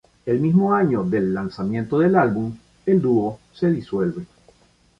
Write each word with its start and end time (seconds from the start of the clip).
El 0.25 0.39
mismo 0.39 0.73
año 0.73 1.03
del 1.03 1.31
lanzamiento 1.31 1.99
del 1.99 2.15
álbum 2.15 2.57
el 2.87 2.99
dúo 2.99 3.39
se 3.53 3.69
disuelve. 3.71 4.25